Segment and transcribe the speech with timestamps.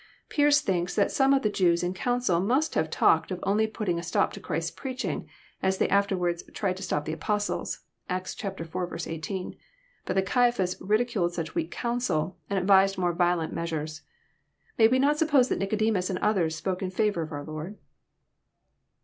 [0.29, 3.99] Pearce thinks that some of the Jews in council must have talked of only putting
[3.99, 5.29] a stop to Christ's preaching,
[5.61, 8.55] as they after wards tried to stop the Apostles, (Acts iv.
[8.65, 9.55] 18,)
[10.05, 14.01] but that Oaiaplias ridiculed such weak counsel, and advised more violent measures.
[14.79, 17.77] May we not suppose that Nicodemus and others spoke in &voar of our Lord?